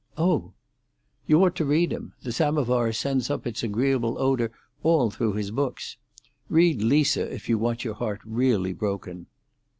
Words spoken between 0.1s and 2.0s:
"Oh!" "You ought to read